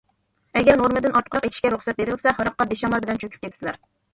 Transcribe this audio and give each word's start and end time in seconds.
ئەگەر 0.61 0.79
نورمىدىن 0.79 1.13
ئارتۇقراق 1.19 1.45
ئىچىشكە 1.49 1.71
رۇخسەت 1.75 2.01
بېرىلسە، 2.01 2.35
ھاراققا 2.41 2.69
بېشىڭلار 2.73 3.07
بىلەن 3.07 3.25
چۆكۈپ 3.27 3.45
كېتىسىلەر. 3.47 3.79